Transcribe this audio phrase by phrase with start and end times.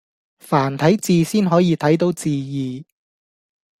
[0.39, 2.85] 繁體字先可以睇到字義